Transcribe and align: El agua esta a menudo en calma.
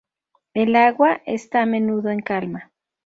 El 0.55 0.75
agua 0.75 1.21
esta 1.27 1.61
a 1.61 1.67
menudo 1.67 2.09
en 2.09 2.21
calma. 2.21 2.71